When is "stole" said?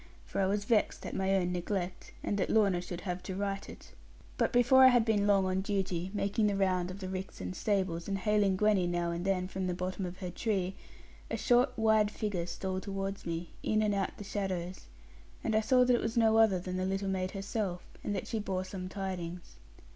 12.47-12.79